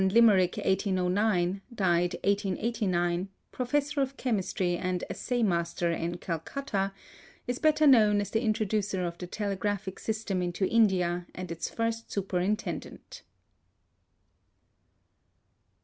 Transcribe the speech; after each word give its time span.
Limerick 0.03 0.57
1809, 0.57 1.61
d. 1.75 1.83
1889), 1.83 3.29
professor 3.51 4.01
of 4.01 4.17
chemistry 4.17 4.75
and 4.75 5.03
assay 5.11 5.43
master 5.43 5.91
in 5.91 6.17
Calcutta, 6.17 6.91
is 7.45 7.59
better 7.59 7.85
known 7.85 8.19
as 8.19 8.31
the 8.31 8.41
introducer 8.41 9.05
of 9.05 9.19
the 9.19 9.27
telegraphic 9.27 9.99
system 9.99 10.41
into 10.41 10.65
India 10.65 11.27
and 11.35 11.51
its 11.51 11.69
first 11.69 12.11
superintendent. 12.11 13.21